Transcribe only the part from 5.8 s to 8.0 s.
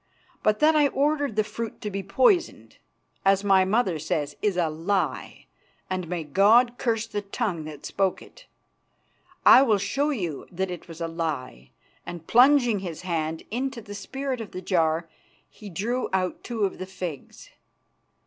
and may God curse the tongue that